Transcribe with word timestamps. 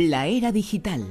La 0.00 0.26
era 0.26 0.50
digital. 0.50 1.04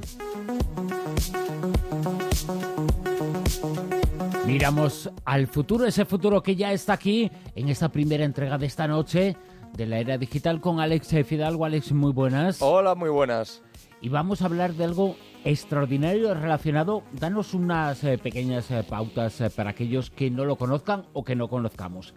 Miramos 4.44 5.08
al 5.24 5.46
futuro, 5.46 5.86
ese 5.86 6.04
futuro 6.04 6.42
que 6.42 6.56
ya 6.56 6.72
está 6.72 6.94
aquí 6.94 7.30
en 7.54 7.68
esta 7.68 7.90
primera 7.90 8.24
entrega 8.24 8.58
de 8.58 8.66
esta 8.66 8.88
noche 8.88 9.36
de 9.76 9.86
la 9.86 10.00
era 10.00 10.18
digital 10.18 10.60
con 10.60 10.80
Alex 10.80 11.14
Fidalgo. 11.24 11.64
Alex, 11.64 11.92
muy 11.92 12.10
buenas. 12.10 12.60
Hola, 12.60 12.96
muy 12.96 13.10
buenas. 13.10 13.62
Y 14.00 14.08
vamos 14.08 14.42
a 14.42 14.46
hablar 14.46 14.74
de 14.74 14.82
algo 14.82 15.14
extraordinario 15.44 16.34
relacionado. 16.34 17.04
Danos 17.12 17.54
unas 17.54 18.02
eh, 18.02 18.18
pequeñas 18.18 18.72
eh, 18.72 18.82
pautas 18.82 19.40
eh, 19.40 19.50
para 19.50 19.70
aquellos 19.70 20.10
que 20.10 20.32
no 20.32 20.44
lo 20.44 20.56
conozcan 20.56 21.06
o 21.12 21.22
que 21.22 21.36
no 21.36 21.46
conozcamos. 21.46 22.12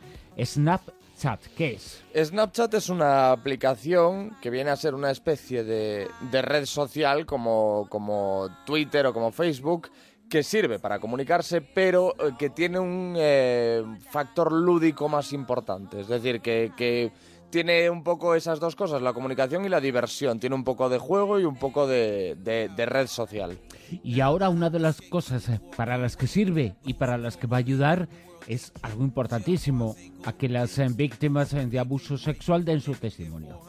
Snapchat, 1.24 1.56
¿qué 1.56 1.74
es? 1.76 2.04
Snapchat 2.14 2.74
es 2.74 2.90
una 2.90 3.32
aplicación 3.32 4.36
que 4.42 4.50
viene 4.50 4.72
a 4.72 4.76
ser 4.76 4.94
una 4.94 5.10
especie 5.10 5.64
de, 5.64 6.10
de 6.32 6.42
red 6.42 6.66
social 6.66 7.26
como, 7.26 7.88
como 7.90 8.50
Twitter 8.66 9.06
o 9.06 9.14
como 9.14 9.32
Facebook 9.32 9.90
que 10.30 10.44
sirve 10.44 10.80
para 10.80 11.00
comunicarse, 11.00 11.62
pero 11.62 12.14
que 12.38 12.50
tiene 12.50 12.80
un 12.80 13.98
factor 14.12 14.52
lúdico 14.52 15.08
más 15.08 15.32
importante. 15.32 16.02
Es 16.02 16.10
decir, 16.10 16.42
que, 16.42 16.74
que 16.76 17.14
tiene 17.54 17.88
un 17.92 18.04
poco 18.04 18.34
esas 18.34 18.60
dos 18.60 18.76
cosas, 18.76 19.04
la 19.04 19.14
comunicación 19.14 19.64
y 19.64 19.70
la 19.70 19.80
diversión. 19.80 20.40
Tiene 20.40 20.56
un 20.56 20.64
poco 20.64 20.90
de 20.90 20.98
juego 20.98 21.40
y 21.40 21.46
un 21.46 21.56
poco 21.56 21.86
de, 21.86 22.36
red 22.76 23.06
social. 23.06 23.60
Y 24.04 24.22
ahora 24.22 24.50
una 24.50 24.72
de 24.72 24.80
las 24.80 25.00
cosas 25.02 25.48
eh, 25.50 25.62
para 25.78 26.00
las 26.00 26.18
que 26.18 26.26
sirve 26.26 26.76
y 26.84 26.96
para 26.96 27.20
las 27.20 27.38
que 27.38 27.46
va 27.46 27.58
a 27.58 27.60
ayudar 27.60 28.10
es 28.48 28.72
algo 28.82 29.04
importantísimo, 29.04 29.96
a 30.26 30.34
que 30.34 30.50
las 30.50 30.78
eh, 30.80 30.88
víctimas 30.90 31.54
eh, 31.54 31.66
de 31.66 31.80
abuso 31.80 32.18
sexual 32.18 32.66
den 32.66 32.82
su 32.82 32.94
testimonio. 32.94 33.62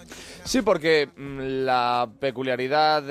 Sí, 0.44 0.62
porque 0.62 1.08
mm, 1.16 1.64
la 1.64 2.10
peculiaridad 2.20 3.04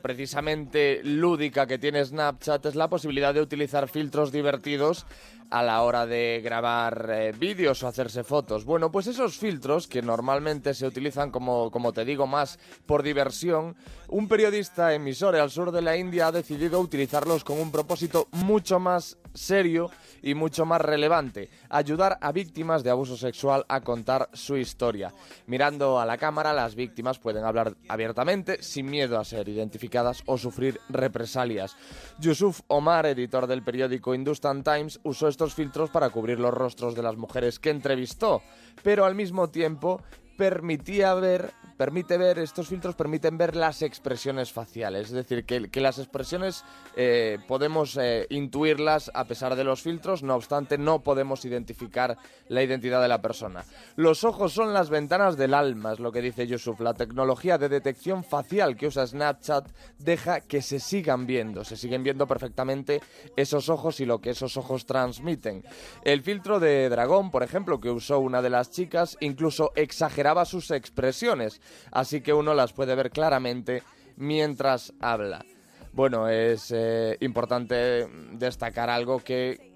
precisamente 0.00 1.00
lúdica 1.04 1.66
que 1.66 1.78
tiene 1.78 2.04
Snapchat 2.04 2.66
es 2.66 2.74
la 2.74 2.88
posibilidad 2.88 3.34
de 3.34 3.40
utilizar 3.40 3.88
filtros 3.88 4.32
divertidos 4.32 5.06
a 5.50 5.62
la 5.62 5.82
hora 5.82 6.06
de 6.06 6.40
grabar 6.42 7.08
eh, 7.10 7.32
vídeos 7.32 7.82
o 7.82 7.88
hacerse 7.88 8.24
fotos. 8.24 8.64
Bueno, 8.64 8.90
pues 8.90 9.06
esos 9.06 9.38
filtros 9.38 9.86
que 9.86 10.02
normalmente 10.02 10.74
se 10.74 10.86
utilizan 10.86 11.30
como, 11.30 11.70
como 11.70 11.92
te 11.92 12.04
digo 12.04 12.26
más 12.26 12.58
por 12.86 13.02
diversión, 13.02 13.76
un 14.08 14.28
periodista 14.28 14.92
emisor 14.94 15.36
al 15.36 15.50
sur 15.50 15.72
de 15.72 15.82
la 15.82 15.96
India 15.96 16.26
ha 16.26 16.32
decidido 16.32 16.80
utilizarlos 16.80 17.44
con 17.44 17.58
un 17.58 17.72
propósito 17.72 18.28
mucho 18.32 18.78
más 18.78 19.16
serio 19.34 19.90
y 20.22 20.34
mucho 20.34 20.66
más 20.66 20.80
relevante, 20.80 21.07
ayudar 21.68 22.18
a 22.20 22.32
víctimas 22.32 22.82
de 22.82 22.90
abuso 22.90 23.16
sexual 23.16 23.64
a 23.68 23.80
contar 23.80 24.28
su 24.32 24.56
historia. 24.56 25.12
Mirando 25.46 25.98
a 25.98 26.06
la 26.06 26.18
cámara, 26.18 26.52
las 26.52 26.74
víctimas 26.74 27.18
pueden 27.18 27.44
hablar 27.44 27.74
abiertamente, 27.88 28.62
sin 28.62 28.86
miedo 28.86 29.18
a 29.18 29.24
ser 29.24 29.48
identificadas 29.48 30.22
o 30.26 30.38
sufrir 30.38 30.80
represalias. 30.88 31.76
Yusuf 32.18 32.60
Omar, 32.68 33.06
editor 33.06 33.46
del 33.46 33.62
periódico 33.62 34.14
Hindustan 34.14 34.62
Times, 34.62 35.00
usó 35.02 35.28
estos 35.28 35.54
filtros 35.54 35.90
para 35.90 36.10
cubrir 36.10 36.38
los 36.38 36.54
rostros 36.54 36.94
de 36.94 37.02
las 37.02 37.16
mujeres 37.16 37.58
que 37.58 37.70
entrevistó, 37.70 38.42
pero 38.82 39.04
al 39.04 39.14
mismo 39.14 39.48
tiempo 39.48 40.02
permitía 40.36 41.14
ver 41.14 41.52
permite 41.78 42.18
ver, 42.18 42.40
estos 42.40 42.66
filtros 42.66 42.96
permiten 42.96 43.38
ver 43.38 43.54
las 43.54 43.82
expresiones 43.82 44.52
faciales, 44.52 45.06
es 45.06 45.12
decir, 45.12 45.44
que, 45.44 45.80
las 45.80 45.98
expresiones 46.00 46.64
eh, 46.96 47.38
podemos 47.46 47.96
eh, 47.96 48.26
intuirlas 48.30 49.12
a 49.14 49.24
pesar 49.24 49.54
de 49.54 49.62
los 49.62 49.80
filtros, 49.80 50.24
no 50.24 50.34
obstante 50.34 50.76
no 50.76 51.04
podemos 51.04 51.44
identificar 51.44 52.18
la 52.48 52.64
identidad 52.64 53.00
de 53.00 53.06
la 53.06 53.22
persona. 53.22 53.64
Los 53.94 54.24
ojos 54.24 54.52
son 54.52 54.74
las 54.74 54.90
ventanas 54.90 55.36
del 55.36 55.54
alma, 55.54 55.92
es 55.92 56.00
lo 56.00 56.10
que 56.10 56.20
dice 56.20 56.48
Yusuf. 56.48 56.80
La 56.80 56.94
tecnología 56.94 57.58
de 57.58 57.68
detección 57.68 58.24
facial 58.24 58.76
que 58.76 58.88
usa 58.88 59.06
Snapchat 59.06 59.68
deja 59.98 60.40
que 60.40 60.62
se 60.62 60.80
sigan 60.80 61.26
viendo, 61.26 61.62
se 61.62 61.76
siguen 61.76 62.02
viendo 62.02 62.26
perfectamente 62.26 63.00
esos 63.36 63.68
ojos 63.68 64.00
y 64.00 64.04
lo 64.04 64.20
que 64.20 64.30
esos 64.30 64.56
ojos 64.56 64.84
transmiten. 64.84 65.62
El 66.02 66.22
filtro 66.22 66.58
de 66.58 66.88
dragón, 66.88 67.30
por 67.30 67.44
ejemplo, 67.44 67.80
que 67.80 67.90
usó 67.90 68.18
una 68.18 68.42
de 68.42 68.50
las 68.50 68.72
chicas, 68.72 69.16
incluso 69.20 69.70
exageraba 69.76 70.44
sus 70.44 70.72
expresiones 70.72 71.60
así 71.90 72.20
que 72.20 72.32
uno 72.32 72.54
las 72.54 72.72
puede 72.72 72.94
ver 72.94 73.10
claramente 73.10 73.82
mientras 74.16 74.92
habla. 75.00 75.44
Bueno, 75.92 76.28
es 76.28 76.70
eh, 76.70 77.16
importante 77.20 78.06
destacar 78.32 78.90
algo 78.90 79.18
que 79.20 79.67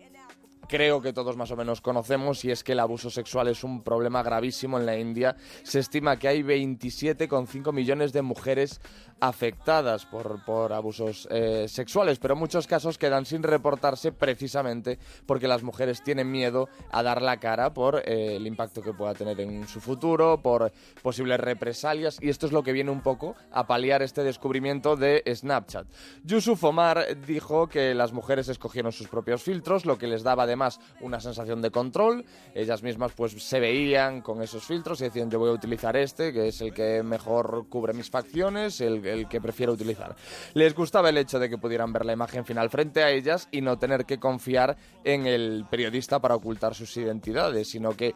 creo 0.68 1.00
que 1.00 1.12
todos 1.12 1.36
más 1.36 1.50
o 1.50 1.56
menos 1.56 1.80
conocemos 1.80 2.44
y 2.44 2.50
es 2.50 2.64
que 2.64 2.72
el 2.72 2.80
abuso 2.80 3.10
sexual 3.10 3.48
es 3.48 3.64
un 3.64 3.82
problema 3.82 4.22
gravísimo 4.22 4.78
en 4.78 4.86
la 4.86 4.96
India. 4.96 5.36
Se 5.62 5.78
estima 5.78 6.18
que 6.18 6.28
hay 6.28 6.42
27,5 6.42 7.72
millones 7.72 8.12
de 8.12 8.22
mujeres 8.22 8.80
afectadas 9.20 10.04
por, 10.04 10.44
por 10.44 10.72
abusos 10.72 11.28
eh, 11.30 11.66
sexuales, 11.68 12.18
pero 12.18 12.34
muchos 12.34 12.66
casos 12.66 12.98
quedan 12.98 13.24
sin 13.24 13.44
reportarse 13.44 14.10
precisamente 14.10 14.98
porque 15.26 15.46
las 15.46 15.62
mujeres 15.62 16.02
tienen 16.02 16.30
miedo 16.30 16.68
a 16.90 17.04
dar 17.04 17.22
la 17.22 17.38
cara 17.38 17.72
por 17.72 18.02
eh, 18.04 18.34
el 18.36 18.46
impacto 18.48 18.82
que 18.82 18.92
pueda 18.92 19.14
tener 19.14 19.40
en 19.40 19.68
su 19.68 19.80
futuro, 19.80 20.42
por 20.42 20.72
posibles 21.02 21.38
represalias 21.38 22.18
y 22.20 22.30
esto 22.30 22.46
es 22.46 22.52
lo 22.52 22.64
que 22.64 22.72
viene 22.72 22.90
un 22.90 23.00
poco 23.00 23.36
a 23.52 23.64
paliar 23.66 24.02
este 24.02 24.24
descubrimiento 24.24 24.96
de 24.96 25.22
Snapchat. 25.32 25.86
Yusuf 26.24 26.64
Omar 26.64 27.06
dijo 27.24 27.68
que 27.68 27.94
las 27.94 28.12
mujeres 28.12 28.48
escogieron 28.48 28.90
sus 28.90 29.06
propios 29.06 29.42
filtros, 29.42 29.86
lo 29.86 29.98
que 29.98 30.08
les 30.08 30.24
daba 30.24 30.46
además 30.52 30.80
una 31.00 31.20
sensación 31.20 31.62
de 31.62 31.70
control, 31.70 32.24
ellas 32.54 32.82
mismas 32.82 33.12
pues 33.12 33.32
se 33.42 33.60
veían 33.60 34.20
con 34.20 34.42
esos 34.42 34.64
filtros 34.64 35.00
y 35.00 35.04
decían 35.04 35.30
yo 35.30 35.38
voy 35.38 35.50
a 35.50 35.52
utilizar 35.52 35.96
este, 35.96 36.32
que 36.32 36.48
es 36.48 36.60
el 36.60 36.72
que 36.72 37.02
mejor 37.02 37.66
cubre 37.68 37.92
mis 37.92 38.10
facciones, 38.10 38.80
el 38.80 39.28
que 39.28 39.40
prefiero 39.40 39.72
utilizar. 39.72 40.14
Les 40.54 40.74
gustaba 40.74 41.08
el 41.08 41.18
hecho 41.18 41.38
de 41.38 41.48
que 41.48 41.58
pudieran 41.58 41.92
ver 41.92 42.04
la 42.04 42.12
imagen 42.12 42.44
final 42.44 42.70
frente 42.70 43.02
a 43.02 43.10
ellas 43.10 43.48
y 43.50 43.60
no 43.60 43.78
tener 43.78 44.04
que 44.04 44.18
confiar 44.18 44.76
en 45.04 45.26
el 45.26 45.66
periodista 45.70 46.20
para 46.20 46.34
ocultar 46.34 46.74
sus 46.74 46.96
identidades, 46.96 47.68
sino 47.68 47.96
que 47.96 48.14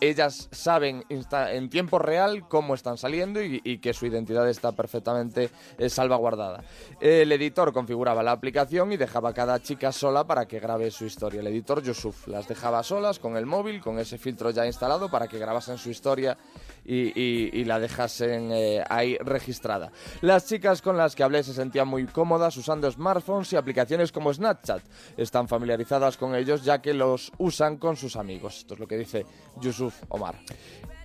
ellas 0.00 0.48
saben 0.50 1.04
en 1.08 1.68
tiempo 1.68 1.98
real 1.98 2.48
cómo 2.48 2.74
están 2.74 2.96
saliendo 2.96 3.42
y, 3.42 3.78
que 3.78 3.92
su 3.92 4.06
identidad 4.06 4.48
está 4.48 4.72
perfectamente 4.72 5.50
eh, 5.78 5.88
salvaguardada. 5.88 6.64
El 7.00 7.30
editor 7.32 7.72
configuraba 7.72 8.22
la 8.22 8.32
aplicación 8.32 8.92
y 8.92 8.96
dejaba 8.96 9.30
a 9.30 9.34
cada 9.34 9.60
chica 9.60 9.92
sola 9.92 10.26
para 10.26 10.46
que 10.46 10.58
grabe 10.58 10.90
su 10.90 11.04
historia. 11.04 11.40
El 11.40 11.46
editor 11.48 11.69
Yusuf 11.78 12.26
las 12.26 12.48
dejaba 12.48 12.82
solas 12.82 13.18
con 13.20 13.36
el 13.36 13.46
móvil, 13.46 13.80
con 13.80 13.98
ese 13.98 14.18
filtro 14.18 14.50
ya 14.50 14.66
instalado 14.66 15.08
para 15.08 15.28
que 15.28 15.38
grabasen 15.38 15.78
su 15.78 15.90
historia 15.90 16.36
y, 16.84 17.64
la 17.64 17.78
dejasen 17.78 18.50
eh, 18.50 18.82
ahí 18.88 19.16
registrada. 19.18 19.92
Las 20.22 20.46
chicas 20.46 20.82
con 20.82 20.96
las 20.96 21.14
que 21.14 21.22
hablé 21.22 21.44
se 21.44 21.54
sentían 21.54 21.86
muy 21.86 22.06
cómodas 22.06 22.56
usando 22.56 22.90
smartphones 22.90 23.52
y 23.52 23.56
aplicaciones 23.56 24.10
como 24.10 24.34
Snapchat. 24.34 24.82
Están 25.16 25.46
familiarizadas 25.46 26.16
con 26.16 26.34
ellos 26.34 26.64
ya 26.64 26.82
que 26.82 26.92
los 26.92 27.30
usan 27.38 27.76
con 27.76 27.96
sus 27.96 28.16
amigos. 28.16 28.58
Esto 28.58 28.74
es 28.74 28.80
lo 28.80 28.88
que 28.88 28.98
dice 28.98 29.24
Yusuf 29.60 30.02
Omar. 30.08 30.34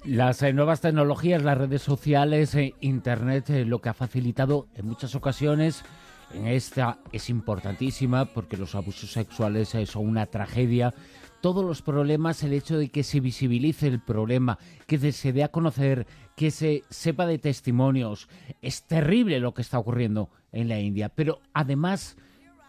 Las 0.04 0.42
eh, 0.42 0.54
nuevas 0.54 0.82
tecnologías, 0.82 1.44
las 1.44 1.58
redes 1.58 1.82
sociales, 1.82 2.56
eh, 2.56 2.74
Internet, 2.80 3.50
lo 3.66 3.80
que 3.80 3.90
ha 3.90 3.94
facilitado 3.94 4.68
en 4.76 4.88
muchas 4.88 5.14
ocasiones 5.14 5.84
en 6.34 6.48
esta 6.48 7.00
es 7.12 7.30
importantísima 7.30 8.26
porque 8.26 8.58
los 8.58 8.76
abusos 8.76 9.12
sexuales 9.12 9.76
son 9.86 10.08
una 10.08 10.26
tragedia 10.26 10.94
todos 11.46 11.64
los 11.64 11.84
problemas, 11.84 12.42
el 12.42 12.54
hecho 12.54 12.76
de 12.76 12.90
que 12.90 13.04
se 13.04 13.20
visibilice 13.20 13.86
el 13.86 14.00
problema, 14.00 14.58
que 14.88 15.12
se 15.12 15.32
dé 15.32 15.44
a 15.44 15.50
conocer, 15.50 16.08
que 16.36 16.50
se 16.50 16.84
sepa 16.90 17.28
de 17.28 17.38
testimonios. 17.38 18.28
Es 18.64 18.82
terrible 18.88 19.40
lo 19.40 19.54
que 19.54 19.62
está 19.62 19.78
ocurriendo 19.78 20.32
en 20.52 20.70
la 20.70 20.80
India, 20.80 21.10
pero 21.10 21.42
además 21.54 22.18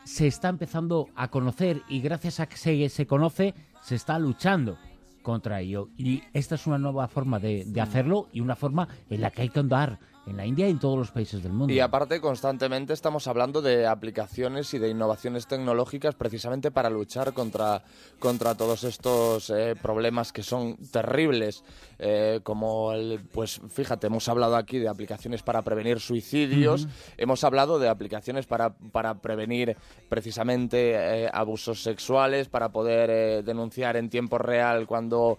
se 0.04 0.26
está 0.26 0.50
empezando 0.50 1.08
a 1.14 1.28
conocer 1.28 1.80
y 1.88 2.02
gracias 2.02 2.38
a 2.38 2.50
que 2.50 2.58
se, 2.58 2.86
se 2.90 3.06
conoce, 3.06 3.54
se 3.80 3.94
está 3.94 4.18
luchando 4.18 4.76
contra 5.22 5.62
ello. 5.62 5.88
Y 5.96 6.22
esta 6.34 6.56
es 6.56 6.66
una 6.66 6.76
nueva 6.76 7.08
forma 7.08 7.38
de, 7.38 7.64
de 7.64 7.80
hacerlo 7.80 8.28
y 8.30 8.40
una 8.40 8.56
forma 8.56 8.88
en 9.08 9.22
la 9.22 9.30
que 9.30 9.40
hay 9.40 9.48
que 9.48 9.60
andar 9.60 9.98
en 10.26 10.36
la 10.36 10.44
India 10.44 10.66
y 10.66 10.72
en 10.72 10.78
todos 10.78 10.98
los 10.98 11.10
países 11.10 11.42
del 11.42 11.52
mundo. 11.52 11.72
Y 11.72 11.80
aparte, 11.80 12.20
constantemente 12.20 12.92
estamos 12.92 13.28
hablando 13.28 13.62
de 13.62 13.86
aplicaciones 13.86 14.74
y 14.74 14.78
de 14.78 14.88
innovaciones 14.88 15.46
tecnológicas 15.46 16.14
precisamente 16.14 16.70
para 16.70 16.90
luchar 16.90 17.32
contra, 17.32 17.84
contra 18.18 18.56
todos 18.56 18.82
estos 18.84 19.50
eh, 19.50 19.74
problemas 19.80 20.32
que 20.32 20.42
son 20.42 20.76
terribles. 20.90 21.62
Eh, 21.98 22.40
como, 22.42 22.92
el, 22.92 23.20
pues 23.32 23.60
fíjate, 23.70 24.08
hemos 24.08 24.28
hablado 24.28 24.56
aquí 24.56 24.78
de 24.78 24.88
aplicaciones 24.88 25.42
para 25.42 25.62
prevenir 25.62 26.00
suicidios, 26.00 26.88
hemos 27.16 27.42
hablado 27.44 27.78
de 27.78 27.88
aplicaciones 27.88 28.46
para, 28.46 28.74
para 28.74 29.14
prevenir 29.14 29.76
precisamente 30.08 31.24
eh, 31.24 31.30
abusos 31.32 31.82
sexuales, 31.82 32.48
para 32.48 32.70
poder 32.70 33.44
denunciar 33.44 33.96
en 33.96 34.10
tiempo 34.10 34.38
real 34.38 34.86
cuando 34.86 35.38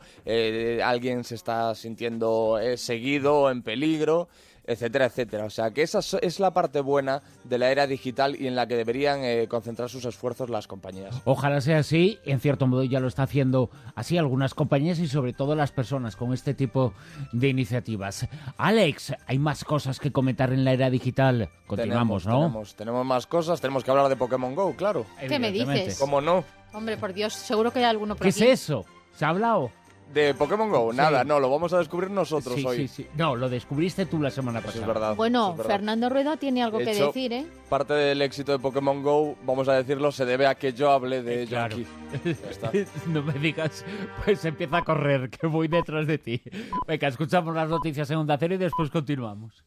alguien 0.84 1.24
se 1.24 1.36
está 1.36 1.76
sintiendo 1.76 2.58
seguido 2.76 3.42
o 3.42 3.50
en 3.52 3.62
peligro. 3.62 4.30
Etcétera, 4.68 5.06
etcétera. 5.06 5.46
O 5.46 5.50
sea 5.50 5.72
que 5.72 5.82
esa 5.82 6.00
es 6.22 6.40
la 6.40 6.52
parte 6.54 6.82
buena 6.82 7.24
de 7.44 7.58
la 7.58 7.72
era 7.72 7.88
digital 7.88 8.36
y 8.40 8.48
en 8.48 8.56
la 8.56 8.68
que 8.68 8.76
deberían 8.76 9.24
eh, 9.24 9.48
concentrar 9.48 9.90
sus 9.90 10.06
esfuerzos 10.06 10.50
las 10.50 10.68
compañías. 10.68 11.20
Ojalá 11.26 11.62
sea 11.62 11.80
así, 11.80 12.20
en 12.26 12.40
cierto 12.40 12.68
modo 12.68 12.84
ya 12.84 13.00
lo 13.00 13.08
está 13.08 13.24
haciendo 13.24 13.70
así 13.96 14.18
algunas 14.18 14.54
compañías 14.54 15.00
y 15.00 15.08
sobre 15.08 15.34
todo 15.34 15.56
las 15.56 15.72
personas 15.72 16.16
con 16.16 16.34
este 16.34 16.54
tipo 16.54 16.94
de 17.32 17.48
iniciativas. 17.48 18.28
Alex, 18.58 19.14
hay 19.26 19.40
más 19.40 19.64
cosas 19.64 20.00
que 20.00 20.12
comentar 20.12 20.52
en 20.52 20.66
la 20.66 20.74
era 20.74 20.90
digital. 20.90 21.50
Continuamos, 21.66 22.24
tenemos, 22.24 22.26
¿no? 22.26 22.48
Tenemos, 22.48 22.76
tenemos 22.76 23.06
más 23.06 23.26
cosas, 23.26 23.62
tenemos 23.62 23.84
que 23.84 23.92
hablar 23.92 24.10
de 24.10 24.16
Pokémon 24.16 24.54
Go, 24.54 24.76
claro. 24.76 25.06
¿Qué 25.20 25.40
me 25.40 25.52
dices? 25.52 25.98
¿Cómo 25.98 26.22
no? 26.22 26.44
Hombre, 26.74 26.98
por 26.98 27.14
Dios, 27.14 27.34
seguro 27.34 27.72
que 27.72 27.80
hay 27.80 27.86
alguno 27.86 28.16
por 28.16 28.24
¿Qué 28.24 28.30
es 28.30 28.42
eso? 28.42 28.86
¿Se 29.16 29.26
ha 29.26 29.30
hablado? 29.30 29.72
De 30.14 30.34
Pokémon 30.34 30.70
Go, 30.72 30.92
Sí. 30.92 30.98
nada, 30.98 31.24
no, 31.24 31.40
lo 31.40 31.50
vamos 31.50 31.74
a 31.74 31.80
descubrir 31.80 32.10
nosotros 32.10 32.56
sí, 32.56 32.66
hoy. 32.66 32.78
sí, 32.78 33.04
sí. 33.04 33.08
No, 33.16 33.36
lo 33.36 33.50
descubriste 33.50 34.06
tú 34.06 34.20
la 34.22 34.32
semana 34.32 34.60
Eso 34.60 34.68
pasada. 34.68 34.84
es 34.84 34.88
verdad. 34.88 35.16
Bueno, 35.16 35.44
eso 35.44 35.52
es 35.52 35.58
verdad. 35.58 35.72
Fernando 35.76 36.10
Rueda 36.10 36.38
tiene 36.38 36.64
algo 36.64 36.78
De 36.80 36.86
que 36.86 36.92
hecho, 36.92 37.08
decir, 37.08 37.34
¿eh? 37.34 37.46
Parte 37.70 37.94
del 37.94 38.22
éxito 38.22 38.52
de 38.54 38.60
Pokémon 38.60 39.04
Go, 39.04 39.36
vamos 39.46 39.68
a 39.68 39.74
decirlo, 39.74 40.12
se 40.12 40.26
debe 40.26 40.48
a 40.48 40.56
que 40.56 40.74
yo 40.74 40.92
hable 40.92 41.22
de 41.22 41.36
Eh, 41.36 41.42
ello 41.42 41.50
claro. 41.50 41.76
aquí. 41.76 41.86
Ya 42.24 42.50
está. 42.50 42.72
No 43.08 43.22
me 43.22 43.34
digas, 43.34 43.86
pues 44.26 44.44
empieza 44.46 44.78
a 44.78 44.84
correr, 44.84 45.30
que 45.30 45.46
voy 45.46 45.68
detrás 45.68 46.08
de 46.08 46.18
ti. 46.18 46.42
Venga, 46.88 47.08
escuchamos 47.10 47.54
las 47.54 47.70
noticias 47.70 48.10
en 48.10 48.18
Onda 48.18 48.38
Cero 48.40 48.56
y 48.56 48.58
después 48.58 48.90
continuamos. 48.90 49.64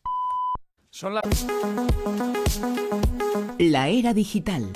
Son 0.91 1.15
las 1.15 1.47
La 3.59 3.89
era 3.89 4.13
digital. 4.15 4.67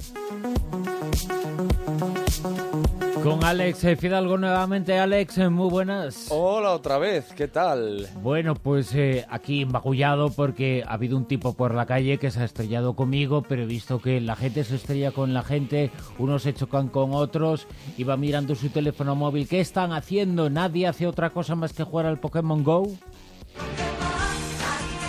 Con 3.25 3.43
Alex 3.43 3.87
Fidalgo 3.99 4.37
nuevamente. 4.37 4.99
Alex, 4.99 5.39
eh, 5.39 5.49
muy 5.49 5.71
buenas. 5.71 6.27
Hola 6.29 6.73
otra 6.73 6.99
vez, 6.99 7.33
¿qué 7.35 7.49
tal? 7.49 8.07
Bueno, 8.17 8.55
pues 8.55 8.95
eh, 8.95 9.25
aquí 9.31 9.65
magullado 9.65 10.29
porque 10.29 10.85
ha 10.87 10.93
habido 10.93 11.17
un 11.17 11.25
tipo 11.25 11.55
por 11.55 11.73
la 11.73 11.87
calle 11.87 12.19
que 12.19 12.31
se 12.31 12.43
ha 12.43 12.45
estrellado 12.45 12.95
conmigo, 12.95 13.41
pero 13.41 13.63
he 13.63 13.67
visto 13.67 13.99
que 13.99 14.21
la 14.21 14.37
gente 14.37 14.63
se 14.63 14.77
estrella 14.77 15.11
con 15.11 15.33
la 15.33 15.43
gente, 15.43 15.91
unos 16.19 16.43
se 16.43 16.53
chocan 16.53 16.89
con 16.89 17.15
otros, 17.15 17.67
y 17.97 18.05
va 18.05 18.19
mirando 18.19 18.55
su 18.55 18.69
teléfono 18.69 19.15
móvil. 19.15 19.49
¿Qué 19.49 19.61
están 19.61 19.95
haciendo? 19.95 20.51
Nadie 20.51 20.87
hace 20.87 21.07
otra 21.07 21.31
cosa 21.31 21.55
más 21.55 21.73
que 21.73 21.83
jugar 21.83 22.05
al 22.05 22.21
Pokémon 22.21 22.63
Go. 22.63 22.89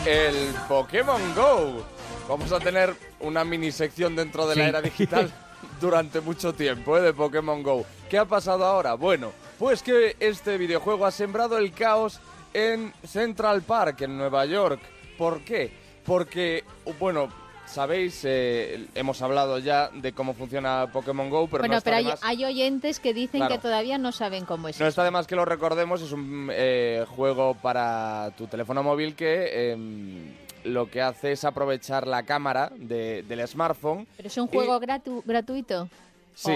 El 0.05 0.53
Pokémon 0.69 1.21
Go. 1.35 1.83
Vamos 2.29 2.49
a 2.53 2.59
tener 2.59 2.93
una 3.19 3.43
mini 3.43 3.73
sección 3.73 4.15
dentro 4.15 4.47
de 4.47 4.55
la 4.55 4.69
era 4.69 4.81
digital 4.81 5.29
durante 5.79 6.21
mucho 6.21 6.53
tiempo 6.53 6.97
¿eh? 6.97 7.01
de 7.01 7.13
Pokémon 7.13 7.61
Go. 7.63 7.85
¿Qué 8.09 8.17
ha 8.17 8.25
pasado 8.25 8.65
ahora? 8.65 8.93
Bueno, 8.95 9.31
pues 9.59 9.81
que 9.83 10.15
este 10.19 10.57
videojuego 10.57 11.05
ha 11.05 11.11
sembrado 11.11 11.57
el 11.57 11.71
caos 11.73 12.19
en 12.53 12.93
Central 13.03 13.61
Park, 13.63 14.01
en 14.01 14.17
Nueva 14.17 14.45
York. 14.45 14.79
¿Por 15.17 15.41
qué? 15.41 15.71
Porque, 16.05 16.63
bueno, 16.99 17.29
sabéis, 17.65 18.21
eh, 18.25 18.87
hemos 18.95 19.21
hablado 19.21 19.57
ya 19.59 19.89
de 19.89 20.13
cómo 20.13 20.33
funciona 20.33 20.87
Pokémon 20.91 21.29
Go, 21.29 21.47
pero 21.47 21.61
bueno, 21.63 21.75
no 21.75 21.81
pero 21.81 21.95
hay, 21.97 22.05
más- 22.05 22.19
hay 22.23 22.45
oyentes 22.45 22.99
que 22.99 23.13
dicen 23.13 23.39
Claro. 23.39 23.55
que 23.55 23.59
todavía 23.61 23.97
no 23.97 24.11
saben 24.11 24.45
cómo 24.45 24.67
es 24.67 24.79
No 24.79 24.85
eso. 24.85 24.89
está 24.89 25.03
de 25.03 25.11
más 25.11 25.25
que 25.25 25.35
lo 25.35 25.45
recordemos, 25.45 26.01
es 26.01 26.11
un 26.11 26.49
eh, 26.53 27.05
juego 27.09 27.55
para 27.55 28.31
tu 28.37 28.45
teléfono 28.47 28.83
móvil 28.83 29.15
que 29.15 29.71
em, 29.71 30.31
lo 30.65 30.89
que 30.89 31.01
hace 31.01 31.31
es 31.31 31.43
aprovechar 31.45 32.05
la 32.07 32.23
cámara 32.23 32.71
de- 32.75 33.23
del 33.23 33.47
smartphone. 33.47 34.07
¿Pero 34.17 34.27
es 34.27 34.37
un 34.37 34.49
y- 34.51 34.55
juego 34.55 34.79
gratu- 34.81 35.23
gratuito? 35.25 35.87
Sí, 36.35 36.51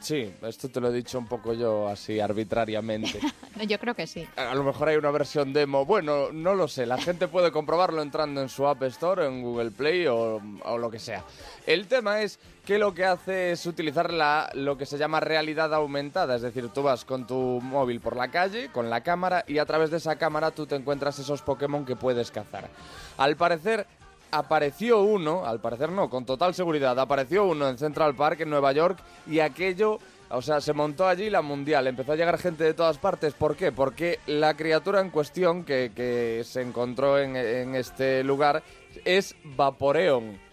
sí, 0.00 0.32
esto 0.42 0.68
te 0.68 0.80
lo 0.80 0.88
he 0.88 0.92
dicho 0.92 1.18
un 1.18 1.26
poco 1.26 1.54
yo 1.54 1.88
así 1.88 2.20
arbitrariamente. 2.20 3.20
No, 3.56 3.64
yo 3.64 3.78
creo 3.78 3.94
que 3.94 4.06
sí. 4.06 4.26
A 4.36 4.54
lo 4.54 4.62
mejor 4.62 4.88
hay 4.88 4.96
una 4.96 5.10
versión 5.10 5.52
demo, 5.52 5.84
bueno, 5.84 6.32
no 6.32 6.54
lo 6.54 6.66
sé, 6.68 6.86
la 6.86 6.96
gente 6.96 7.28
puede 7.28 7.50
comprobarlo 7.50 8.00
entrando 8.00 8.40
en 8.40 8.48
su 8.48 8.66
App 8.66 8.82
Store, 8.84 9.26
en 9.26 9.42
Google 9.42 9.72
Play 9.72 10.06
o, 10.06 10.40
o 10.64 10.78
lo 10.78 10.90
que 10.90 10.98
sea. 10.98 11.24
El 11.66 11.86
tema 11.86 12.22
es 12.22 12.38
que 12.64 12.78
lo 12.78 12.94
que 12.94 13.04
hace 13.04 13.50
es 13.52 13.66
utilizar 13.66 14.12
la, 14.12 14.50
lo 14.54 14.78
que 14.78 14.86
se 14.86 14.96
llama 14.96 15.20
realidad 15.20 15.74
aumentada, 15.74 16.36
es 16.36 16.42
decir, 16.42 16.68
tú 16.68 16.82
vas 16.82 17.04
con 17.04 17.26
tu 17.26 17.60
móvil 17.60 18.00
por 18.00 18.16
la 18.16 18.30
calle, 18.30 18.70
con 18.70 18.88
la 18.88 19.02
cámara, 19.02 19.44
y 19.46 19.58
a 19.58 19.66
través 19.66 19.90
de 19.90 19.96
esa 19.96 20.16
cámara 20.16 20.52
tú 20.52 20.66
te 20.66 20.76
encuentras 20.76 21.18
esos 21.18 21.42
Pokémon 21.42 21.84
que 21.84 21.96
puedes 21.96 22.30
cazar. 22.30 22.70
Al 23.18 23.36
parecer, 23.36 23.86
apareció 24.30 25.02
uno, 25.02 25.44
al 25.44 25.60
parecer 25.60 25.90
no, 25.90 26.08
con 26.08 26.24
total 26.24 26.54
seguridad, 26.54 26.98
apareció 26.98 27.44
uno 27.46 27.68
en 27.68 27.78
Central 27.78 28.14
Park, 28.14 28.40
en 28.40 28.50
Nueva 28.50 28.72
York, 28.72 28.98
y 29.26 29.40
aquello, 29.40 29.98
o 30.30 30.42
sea, 30.42 30.60
se 30.60 30.72
montó 30.72 31.06
allí 31.06 31.30
la 31.30 31.42
mundial, 31.42 31.86
empezó 31.86 32.12
a 32.12 32.16
llegar 32.16 32.38
gente 32.38 32.64
de 32.64 32.74
todas 32.74 32.98
partes. 32.98 33.34
¿Por 33.34 33.56
qué? 33.56 33.72
Porque 33.72 34.18
la 34.26 34.54
criatura 34.54 35.00
en 35.00 35.10
cuestión 35.10 35.64
que, 35.64 35.92
que 35.94 36.42
se 36.44 36.62
encontró 36.62 37.18
en, 37.18 37.36
en 37.36 37.74
este 37.74 38.24
lugar 38.24 38.62
es 39.04 39.34
Vaporeon. 39.44 40.50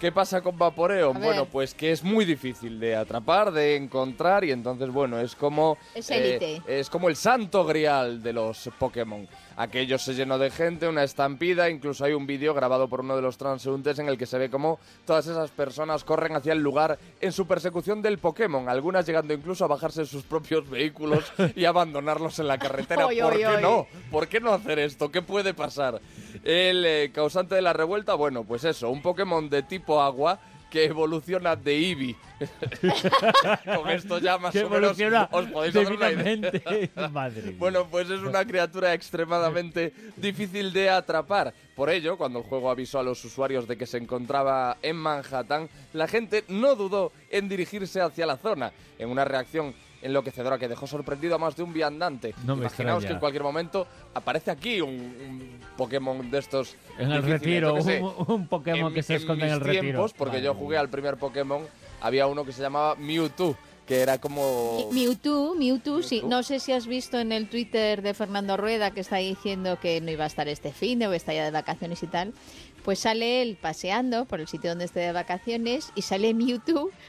¿Qué 0.00 0.12
pasa 0.12 0.40
con 0.40 0.56
Vaporeon? 0.56 1.20
Bueno, 1.20 1.44
pues 1.44 1.74
que 1.74 1.92
es 1.92 2.02
muy 2.02 2.24
difícil 2.24 2.80
de 2.80 2.96
atrapar, 2.96 3.52
de 3.52 3.76
encontrar 3.76 4.44
y 4.44 4.50
entonces, 4.50 4.88
bueno, 4.88 5.20
es 5.20 5.36
como... 5.36 5.76
Es 5.94 6.10
eh, 6.10 6.62
es 6.66 6.88
como 6.88 7.10
el 7.10 7.16
santo 7.16 7.66
grial 7.66 8.22
de 8.22 8.32
los 8.32 8.70
Pokémon. 8.78 9.28
Aquello 9.60 9.98
se 9.98 10.14
llenó 10.14 10.38
de 10.38 10.50
gente, 10.50 10.88
una 10.88 11.04
estampida, 11.04 11.68
incluso 11.68 12.06
hay 12.06 12.14
un 12.14 12.26
vídeo 12.26 12.54
grabado 12.54 12.88
por 12.88 13.00
uno 13.00 13.14
de 13.14 13.20
los 13.20 13.36
transeúntes 13.36 13.98
en 13.98 14.08
el 14.08 14.16
que 14.16 14.24
se 14.24 14.38
ve 14.38 14.48
como 14.48 14.78
todas 15.04 15.26
esas 15.26 15.50
personas 15.50 16.02
corren 16.02 16.34
hacia 16.34 16.54
el 16.54 16.60
lugar 16.60 16.98
en 17.20 17.30
su 17.30 17.46
persecución 17.46 18.00
del 18.00 18.16
Pokémon, 18.16 18.70
algunas 18.70 19.04
llegando 19.04 19.34
incluso 19.34 19.66
a 19.66 19.68
bajarse 19.68 20.00
de 20.00 20.06
sus 20.06 20.22
propios 20.22 20.70
vehículos 20.70 21.30
y 21.56 21.66
abandonarlos 21.66 22.38
en 22.38 22.48
la 22.48 22.56
carretera. 22.56 23.04
Oy, 23.04 23.20
¿Por 23.20 23.34
oy, 23.34 23.40
qué 23.40 23.46
oy. 23.48 23.62
no? 23.62 23.86
¿Por 24.10 24.28
qué 24.28 24.40
no 24.40 24.54
hacer 24.54 24.78
esto? 24.78 25.10
¿Qué 25.10 25.20
puede 25.20 25.52
pasar? 25.52 26.00
El 26.42 26.86
eh, 26.86 27.10
causante 27.12 27.54
de 27.54 27.60
la 27.60 27.74
revuelta, 27.74 28.14
bueno, 28.14 28.44
pues 28.44 28.64
eso, 28.64 28.88
un 28.88 29.02
Pokémon 29.02 29.50
de 29.50 29.62
tipo 29.62 30.00
agua 30.00 30.40
que 30.70 30.84
evoluciona 30.84 31.56
de 31.56 31.76
Eevee. 31.76 32.16
Con 33.76 33.90
esto 33.90 34.18
ya 34.18 34.38
más 34.38 34.52
Que 34.52 34.64
o 34.64 34.70
menos 34.70 34.96
os 35.30 35.46
podéis 35.46 35.76
hacer 35.76 35.92
una 35.92 36.10
idea. 36.10 37.08
Madre. 37.10 37.50
Bueno, 37.58 37.86
pues 37.90 38.08
es 38.08 38.20
una 38.20 38.44
criatura 38.44 38.94
extremadamente 38.94 39.92
difícil 40.16 40.72
de 40.72 40.88
atrapar. 40.88 41.52
Por 41.74 41.90
ello, 41.90 42.16
cuando 42.16 42.38
el 42.38 42.44
juego 42.44 42.70
avisó 42.70 42.98
a 42.98 43.02
los 43.02 43.22
usuarios 43.24 43.66
de 43.66 43.76
que 43.76 43.86
se 43.86 43.98
encontraba 43.98 44.78
en 44.82 44.96
Manhattan, 44.96 45.68
la 45.92 46.06
gente 46.08 46.44
no 46.48 46.74
dudó 46.76 47.12
en 47.30 47.48
dirigirse 47.48 48.00
hacia 48.00 48.26
la 48.26 48.36
zona, 48.36 48.72
en 48.98 49.10
una 49.10 49.24
reacción 49.24 49.74
enloquecedora 50.02 50.58
que 50.58 50.68
dejó 50.68 50.86
sorprendido 50.86 51.34
a 51.34 51.38
más 51.38 51.56
de 51.56 51.62
un 51.62 51.72
viandante. 51.72 52.34
No 52.44 52.56
me 52.56 52.62
Imaginaos 52.62 52.98
extraña. 53.02 53.06
que 53.08 53.12
en 53.14 53.18
cualquier 53.20 53.42
momento 53.42 53.86
aparece 54.14 54.50
aquí 54.50 54.80
un, 54.80 54.90
un 54.90 55.60
Pokémon 55.76 56.30
de 56.30 56.38
estos. 56.38 56.74
en 56.98 57.12
el 57.12 57.22
retiro, 57.22 57.78
yo 57.78 58.02
un, 58.26 58.34
un 58.34 58.46
Pokémon 58.48 58.88
En- 58.88 58.94
que 58.94 59.02
se 59.02 59.16
esconde 59.16 59.44
en, 59.44 59.50
mis 59.52 59.54
el 59.58 59.60
retiro. 59.64 59.82
tiempos, 59.82 60.12
porque 60.14 60.40
yo 60.42 60.52
Madre 60.54 60.64
jugué 60.64 60.78
al 60.78 60.88
primer 60.88 61.16
Pokémon, 61.16 61.62
había 62.00 62.26
uno 62.26 62.44
que 62.44 62.52
se 62.52 62.62
llamaba 62.62 62.94
Mewtwo, 62.96 63.56
que 63.86 64.00
era 64.02 64.18
como... 64.18 64.88
Mi- 64.92 65.00
Mewtwo, 65.06 65.54
Mewtwo, 65.56 66.00
sí. 66.02 66.16
Mewtwo. 66.16 66.30
No 66.30 66.42
sé 66.44 66.60
si 66.60 66.72
has 66.72 66.86
visto 66.86 67.18
en 67.18 67.32
el 67.32 67.48
Twitter 67.48 68.02
de 68.02 68.14
Fernando 68.14 68.56
Rueda 68.56 68.92
que 68.92 69.00
está 69.00 69.16
diciendo 69.16 69.78
que 69.80 70.00
no 70.00 70.10
iba 70.12 70.24
a 70.24 70.28
estar 70.28 70.46
este 70.48 70.72
fin 70.72 70.98
de 71.00 71.08
o 71.08 71.12
está 71.12 71.34
ya 71.34 71.44
de 71.44 71.50
vacaciones 71.50 72.00
y 72.02 72.06
tal. 72.06 72.32
Pues 72.84 72.98
sale 73.00 73.42
él 73.42 73.58
paseando 73.60 74.24
por 74.24 74.40
el 74.40 74.48
sitio 74.48 74.70
donde 74.70 74.86
esté 74.86 75.00
de 75.00 75.12
vacaciones 75.12 75.92
y 75.94 76.02
sale 76.02 76.32
Mewtwo. 76.34 76.90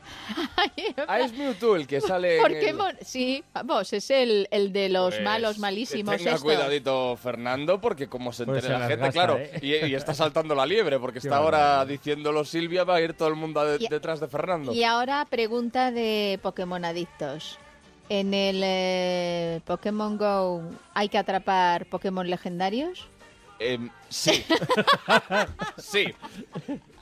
Ah, 1.07 1.19
es 1.19 1.33
Mewtwo 1.33 1.75
el 1.75 1.87
que 1.87 2.01
sale 2.01 2.37
el- 2.37 2.41
Pokémon, 2.41 2.95
sí, 3.01 3.43
vamos, 3.53 3.91
es 3.93 4.09
el, 4.11 4.47
el 4.51 4.71
de 4.73 4.89
los 4.89 5.15
Pues, 5.15 5.23
malos, 5.23 5.55
que 5.55 5.61
malísimos. 5.61 6.15
Tenga 6.17 6.31
estos. 6.31 6.43
cuidadito 6.43 7.17
Fernando, 7.17 7.79
porque 7.81 8.07
como 8.07 8.31
se 8.33 8.45
Pues 8.45 8.57
entere 8.63 8.73
se 8.73 8.79
la 8.79 8.87
gente, 8.87 9.01
gasta, 9.05 9.11
claro, 9.11 9.37
¿eh? 9.37 9.59
y, 9.61 9.75
y 9.87 9.95
está 9.95 10.13
saltando 10.13 10.53
la 10.55 10.65
liebre, 10.65 10.99
porque 10.99 11.19
Qué 11.19 11.27
está 11.27 11.37
ahora 11.37 11.83
diciéndolo 11.85 12.45
Silvia, 12.45 12.83
va 12.83 12.95
a 12.95 13.01
ir 13.01 13.13
todo 13.13 13.29
el 13.29 13.35
mundo 13.35 13.63
de- 13.65 13.83
Y- 13.83 13.87
detrás 13.87 14.19
de 14.19 14.27
Fernando. 14.27 14.73
Y 14.73 14.83
ahora 14.83 15.25
pregunta 15.29 15.91
de 15.91 16.39
Pokémon 16.41 16.83
adictos. 16.85 17.57
En 18.09 18.33
el 18.33 18.61
eh, 18.63 19.61
Pokémon 19.65 20.17
Go 20.17 20.61
hay 20.93 21.07
que 21.09 21.17
atrapar 21.17 21.85
Pokémon 21.85 22.29
legendarios. 22.29 23.07
Em, 23.63 23.89
sí. 24.09 24.43
sí. 25.77 26.15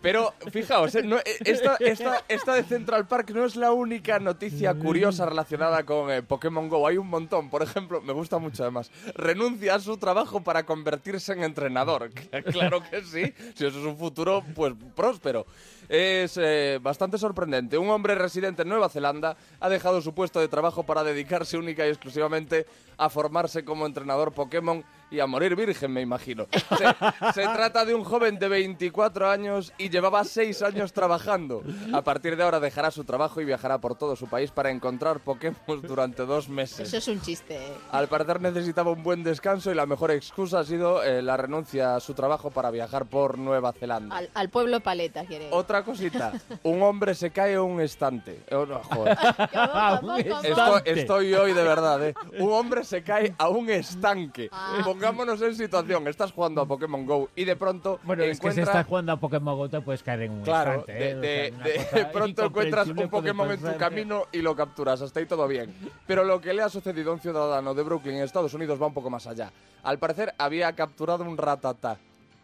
Pero 0.01 0.33
fijaos, 0.51 0.95
eh, 0.95 1.03
no, 1.03 1.17
eh, 1.17 1.23
esta, 1.39 2.53
de 2.53 2.63
Central 2.63 3.07
Park 3.07 3.31
no 3.31 3.45
es 3.45 3.55
la 3.55 3.71
única 3.71 4.19
noticia 4.19 4.73
curiosa 4.73 5.25
relacionada 5.25 5.83
con 5.85 6.11
eh, 6.11 6.21
Pokémon 6.21 6.67
Go. 6.69 6.87
Hay 6.87 6.97
un 6.97 7.07
montón. 7.07 7.49
Por 7.49 7.63
ejemplo, 7.63 8.01
me 8.01 8.13
gusta 8.13 8.37
mucho 8.39 8.63
además. 8.63 8.91
Renuncia 9.15 9.75
a 9.75 9.79
su 9.79 9.97
trabajo 9.97 10.41
para 10.41 10.65
convertirse 10.65 11.33
en 11.33 11.43
entrenador. 11.43 12.11
claro 12.51 12.81
que 12.89 13.03
sí. 13.03 13.33
Si 13.55 13.65
eso 13.65 13.79
es 13.79 13.85
un 13.85 13.97
futuro, 13.97 14.43
pues 14.55 14.73
próspero. 14.95 15.45
Es 15.87 16.39
bastante 16.81 17.17
sorprendente. 17.17 17.77
Un 17.77 17.89
hombre 17.89 18.15
residente 18.15 18.61
en 18.61 18.69
Nueva 18.69 18.89
Zelanda 18.89 19.35
ha 19.59 19.69
dejado 19.69 20.01
su 20.01 20.13
puesto 20.13 20.39
de 20.39 20.47
trabajo 20.47 20.83
para 20.83 21.03
dedicarse 21.03 21.57
única 21.57 21.85
y 21.85 21.89
exclusivamente 21.89 22.67
a 22.97 23.09
formarse 23.09 23.65
como 23.65 23.85
entrenador 23.85 24.31
Pokémon 24.33 24.83
y 25.11 25.19
a 25.19 25.27
morir 25.27 25.55
virgen, 25.55 25.91
me 25.91 26.01
imagino. 26.01 26.47
Se, 26.51 27.33
se 27.33 27.41
trata 27.41 27.85
de 27.85 27.95
un 27.95 28.03
joven 28.03 28.37
de 28.37 28.47
24 28.47 29.29
años 29.29 29.73
y 29.77 29.89
llevaba 29.89 30.23
6 30.23 30.61
años 30.61 30.93
trabajando. 30.93 31.63
A 31.93 32.01
partir 32.01 32.35
de 32.35 32.43
ahora 32.43 32.59
dejará 32.59 32.91
su 32.91 33.03
trabajo 33.03 33.41
y 33.41 33.45
viajará 33.45 33.79
por 33.79 33.95
todo 33.95 34.15
su 34.15 34.27
país 34.27 34.51
para 34.51 34.69
encontrar 34.69 35.19
Pokémon 35.19 35.81
durante 35.81 36.25
dos 36.25 36.49
meses. 36.49 36.87
Eso 36.87 36.97
es 36.97 37.07
un 37.07 37.21
chiste. 37.21 37.55
¿eh? 37.55 37.73
Al 37.91 38.07
parecer 38.07 38.41
necesitaba 38.41 38.91
un 38.91 39.03
buen 39.03 39.23
descanso 39.23 39.71
y 39.71 39.75
la 39.75 39.85
mejor 39.85 40.11
excusa 40.11 40.59
ha 40.59 40.63
sido 40.63 41.03
eh, 41.03 41.21
la 41.21 41.37
renuncia 41.37 41.95
a 41.95 41.99
su 41.99 42.13
trabajo 42.13 42.51
para 42.51 42.69
viajar 42.71 43.05
por 43.05 43.37
Nueva 43.37 43.71
Zelanda. 43.73 44.15
Al, 44.15 44.29
al 44.33 44.49
pueblo 44.49 44.79
paleta, 44.79 45.25
quiere. 45.25 45.47
Otra 45.51 45.83
cosita, 45.83 46.33
un 46.63 46.83
hombre 46.83 47.15
se 47.15 47.31
cae 47.31 47.55
a 47.55 47.61
un 47.61 47.81
estante. 47.81 48.43
Oh, 48.51 48.65
no, 48.65 48.81
joder. 48.83 49.17
¿Cómo, 49.53 49.99
cómo, 50.01 50.15
un 50.15 50.23
cómo? 50.23 50.77
Estoy, 50.77 50.81
estoy 50.85 51.33
hoy 51.33 51.53
de 51.53 51.63
verdad, 51.63 52.07
¿eh? 52.07 52.15
Un 52.37 52.51
hombre 52.51 52.83
se 52.83 53.03
cae 53.03 53.33
a 53.37 53.49
un 53.49 53.69
estanque. 53.69 54.49
Ah. 54.51 54.77
Pongámonos 54.99 55.41
en 55.41 55.55
situación, 55.55 56.05
estás 56.09 56.33
jugando 56.33 56.59
a 56.61 56.65
Pokémon 56.65 57.05
Go 57.05 57.29
y 57.33 57.45
de 57.45 57.55
pronto 57.55 57.99
Bueno, 58.03 58.23
es 58.23 58.37
que 58.37 58.51
si 58.51 58.59
estás 58.59 58.85
jugando 58.85 59.13
a 59.13 59.17
Pokémon 59.17 59.55
GO 59.57 59.69
te 59.69 59.79
puedes 59.79 60.03
caer 60.03 60.23
en 60.23 60.31
un 60.33 60.41
Claro, 60.41 60.83
de, 60.85 61.11
¿eh? 61.11 61.15
O 61.15 61.19
de- 61.21 61.47
sea, 61.47 61.55
una 61.55 61.63
de- 61.63 61.75
cosa 61.77 61.95
de 61.97 62.05
pronto 62.13 62.45
encuentras 62.45 62.87
un 62.89 63.09
Pokémon 63.09 63.49
en 63.51 63.59
tu 63.61 63.77
camino 63.77 64.23
y 64.33 64.39
lo 64.41 64.55
capturas. 64.57 65.01
Hasta 65.01 65.21
ahí 65.21 65.25
todo 65.25 65.47
bien. 65.47 65.73
Pero 66.05 66.25
lo 66.25 66.41
que 66.41 66.53
le 66.53 66.63
ha 66.63 66.69
sucedido 66.69 67.11
a 67.11 67.13
un 67.13 67.21
ciudadano 67.21 67.73
de 67.73 67.83
Brooklyn, 67.83 68.17
en 68.17 68.23
Estados 68.23 68.53
Unidos, 68.53 68.81
va 68.81 68.87
un 68.87 68.93
poco 68.93 69.09
más 69.09 69.25
allá. 69.25 69.51
Al 69.83 69.97
parecer, 69.99 70.33
había 70.37 70.73
capturado 70.73 71.23
un 71.23 71.37
ratatá. 71.37 71.97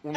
Un, 0.05 0.15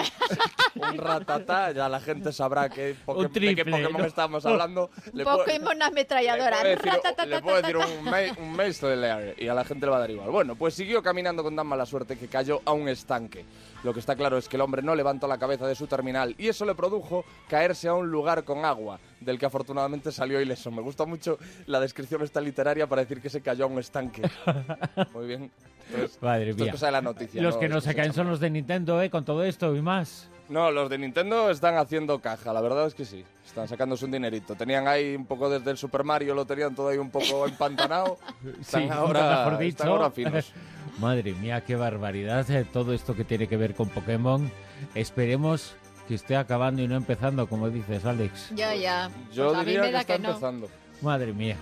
un 0.82 0.98
ratatá, 0.98 1.72
ya 1.72 1.88
la 1.88 1.98
gente 1.98 2.30
sabrá 2.30 2.68
qué 2.68 2.94
Poké- 3.06 3.22
de 3.22 3.28
qué 3.28 3.32
triple, 3.64 3.64
Pokémon 3.72 4.02
¿no? 4.02 4.06
estamos 4.06 4.44
hablando. 4.44 4.90
Le 5.14 5.24
puedo- 5.24 5.38
Pokémon 5.38 5.78
le 5.78 5.84
ametralladora. 5.84 6.58
puedo 6.60 6.68
decir, 6.76 6.84
Ratatatata. 6.92 7.26
le 7.26 7.40
puedo 7.42 7.56
decir 7.62 7.76
un, 7.78 8.44
un 8.44 8.52
Maestro 8.56 8.90
y 9.38 9.48
a 9.48 9.54
la 9.54 9.64
gente 9.64 9.86
le 9.86 9.90
va 9.90 9.96
a 9.96 10.00
dar 10.00 10.10
igual. 10.10 10.30
Bueno, 10.30 10.56
pues 10.56 10.74
siguió 10.74 11.02
caminando 11.02 11.42
con 11.42 11.56
tan 11.56 11.66
mala 11.66 11.86
suerte 11.86 12.18
que 12.18 12.28
cayó 12.28 12.60
a 12.66 12.72
un 12.72 12.88
estanque. 12.88 13.46
Lo 13.84 13.94
que 13.94 14.00
está 14.00 14.16
claro 14.16 14.36
es 14.38 14.48
que 14.48 14.56
el 14.56 14.62
hombre 14.62 14.82
no 14.82 14.94
levantó 14.94 15.26
la 15.28 15.38
cabeza 15.38 15.66
de 15.66 15.74
su 15.74 15.86
terminal 15.86 16.34
y 16.36 16.48
eso 16.48 16.64
le 16.64 16.74
produjo 16.74 17.24
caerse 17.48 17.86
a 17.88 17.94
un 17.94 18.10
lugar 18.10 18.42
con 18.44 18.64
agua, 18.64 18.98
del 19.20 19.38
que 19.38 19.46
afortunadamente 19.46 20.10
salió 20.10 20.40
ileso. 20.40 20.70
Me 20.72 20.82
gusta 20.82 21.04
mucho 21.04 21.38
la 21.66 21.78
descripción 21.78 22.22
esta 22.22 22.40
literaria 22.40 22.86
para 22.88 23.02
decir 23.02 23.20
que 23.20 23.30
se 23.30 23.40
cayó 23.40 23.64
a 23.64 23.68
un 23.68 23.78
estanque. 23.78 24.22
Muy 25.14 25.26
bien. 25.26 25.50
Entonces, 25.90 26.20
Madre 26.20 26.50
esto 26.50 26.62
es 26.62 26.66
mía. 26.66 26.72
cosa 26.72 26.86
de 26.86 26.92
la 26.92 27.00
noticia. 27.02 27.40
Los 27.40 27.54
¿no? 27.54 27.60
que 27.60 27.66
Es 27.66 27.72
no 27.72 27.80
se 27.80 27.94
caen 27.94 28.12
son 28.12 28.28
los 28.28 28.40
de 28.40 28.50
Nintendo, 28.50 29.00
¿eh? 29.00 29.08
Con 29.10 29.24
todo 29.24 29.44
esto 29.44 29.74
y 29.74 29.80
más. 29.80 30.28
No, 30.48 30.70
los 30.70 30.88
de 30.90 30.98
Nintendo 30.98 31.50
están 31.50 31.76
haciendo 31.76 32.20
caja, 32.20 32.52
la 32.52 32.60
verdad 32.62 32.86
es 32.86 32.94
que 32.94 33.04
sí. 33.04 33.24
Están 33.46 33.68
sacándose 33.68 34.04
un 34.06 34.10
dinerito. 34.10 34.54
Tenían 34.54 34.88
ahí 34.88 35.14
un 35.14 35.24
poco 35.26 35.48
desde 35.48 35.70
el 35.70 35.76
Super 35.76 36.04
Mario, 36.04 36.34
lo 36.34 36.46
tenían 36.46 36.74
todo 36.74 36.88
ahí 36.88 36.98
un 36.98 37.10
poco 37.10 37.46
empantanado. 37.48 38.18
Están 38.60 38.82
Sí, 38.84 38.88
ahora, 38.90 39.44
mejor 39.44 39.58
dicho. 39.58 39.68
están 39.68 39.88
ahora 39.88 40.10
finos. 40.10 40.52
Madre 41.00 41.32
mía, 41.34 41.64
qué 41.64 41.76
barbaridad. 41.76 42.48
eh, 42.50 42.64
Todo 42.64 42.92
esto 42.92 43.14
que 43.14 43.24
tiene 43.24 43.46
que 43.46 43.56
ver 43.56 43.74
con 43.74 43.88
Pokémon. 43.88 44.50
Esperemos 44.94 45.74
que 46.08 46.14
esté 46.14 46.36
acabando 46.36 46.82
y 46.82 46.88
no 46.88 46.96
empezando, 46.96 47.46
como 47.48 47.68
dices, 47.70 48.04
Alex. 48.04 48.50
Ya, 48.54 48.74
ya. 48.74 49.10
Yo 49.32 49.48
Pues 49.48 49.58
a 49.58 49.60
mí 49.60 49.66
diría 49.66 49.80
me 49.82 49.86
que 49.88 49.92
da 49.92 50.00
está 50.00 50.16
que 50.16 50.22
no. 50.22 50.28
empezando. 50.30 50.68
Madre 51.02 51.32
mía. 51.32 51.56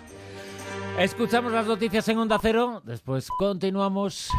Escuchamos 0.99 1.52
las 1.52 1.66
noticias 1.66 2.09
en 2.09 2.19
Onda 2.19 2.38
Cero. 2.40 2.81
Después 2.85 3.28
continuamos. 3.38 4.31